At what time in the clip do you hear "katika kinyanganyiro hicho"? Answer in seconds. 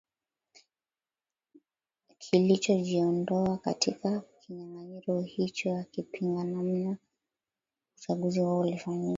3.57-5.69